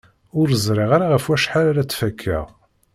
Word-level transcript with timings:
Ur 0.39 0.47
ẓriɣ 0.65 0.89
ara 0.95 1.07
ɣef 1.13 1.25
wacḥal 1.27 1.65
ara 1.69 1.83
tt-fakeɣ! 1.85 2.45